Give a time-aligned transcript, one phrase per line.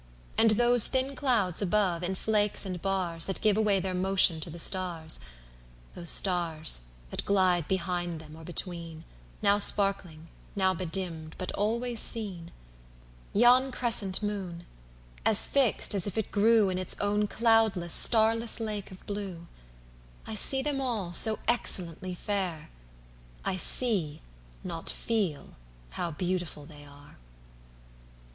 [0.35, 4.49] And those thin clouds above, in flakes and bars, That give away their motion to
[4.49, 6.79] the stars:Those stars,
[7.11, 9.03] that glide behind them or between,
[9.43, 12.49] Now sparkling, now bedimmed, but always seen;
[13.31, 14.65] Yon crescent Moon,
[15.23, 20.81] as fixed as if it grewIn its own cloudless, starless lake of blue;I see them
[20.81, 24.23] all so excellently fair,I see,
[24.63, 25.49] not feel,
[25.91, 27.17] how beautiful they are!